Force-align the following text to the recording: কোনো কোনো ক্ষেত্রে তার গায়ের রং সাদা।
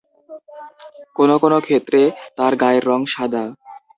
কোনো 1.15 1.35
কোনো 1.43 1.57
ক্ষেত্রে 1.59 2.01
তার 2.37 2.53
গায়ের 2.61 2.83
রং 2.85 3.01
সাদা। 3.05 3.43